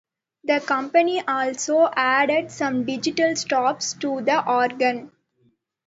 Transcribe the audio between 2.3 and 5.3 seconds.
some digital stops to the organ.